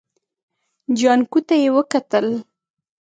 جانکو 0.99 1.39
ته 1.47 1.53
يې 1.63 1.69
وکتل. 1.77 2.27